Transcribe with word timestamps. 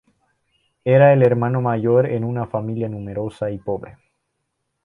Era 0.83 1.13
el 1.13 1.21
hermano 1.21 1.61
mayor 1.61 2.07
en 2.07 2.23
una 2.23 2.47
familia 2.47 2.89
numerosa 2.89 3.51
y 3.51 3.59
pobre. 3.59 3.99